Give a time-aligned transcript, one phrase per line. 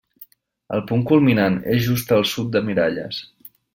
[0.77, 3.21] El punt culminant és just al sud de Miralles.